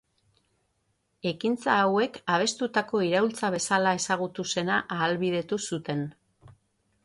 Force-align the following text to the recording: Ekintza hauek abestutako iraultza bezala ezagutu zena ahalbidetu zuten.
Ekintza 1.31 1.75
hauek 1.81 2.17
abestutako 2.37 3.03
iraultza 3.09 3.53
bezala 3.59 3.95
ezagutu 4.01 4.49
zena 4.57 4.81
ahalbidetu 4.97 5.65
zuten. 5.71 6.07